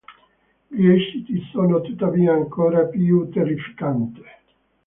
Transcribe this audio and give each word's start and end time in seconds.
Gli 0.67 0.87
esiti 0.87 1.39
sono 1.51 1.79
tuttavia 1.81 2.33
ancora 2.33 2.85
più 2.87 3.29
terrificanti. 3.29 4.21